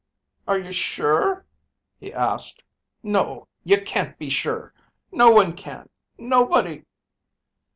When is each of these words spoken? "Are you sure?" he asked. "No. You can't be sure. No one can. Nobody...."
"Are 0.47 0.57
you 0.57 0.71
sure?" 0.71 1.45
he 1.99 2.11
asked. 2.11 2.63
"No. 3.03 3.47
You 3.63 3.83
can't 3.83 4.17
be 4.17 4.31
sure. 4.31 4.73
No 5.11 5.29
one 5.29 5.53
can. 5.55 5.89
Nobody...." 6.17 6.85